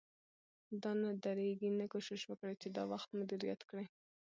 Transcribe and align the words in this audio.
دا 0.81 0.91
نه 1.01 1.09
درېږي، 1.25 1.69
نو 1.77 1.83
کوشش 1.93 2.21
وکړئ 2.27 2.55
چې 2.61 2.67
دا 2.75 2.83
وخت 2.91 3.09
مدیریت 3.19 3.61
کړئ 3.69 3.85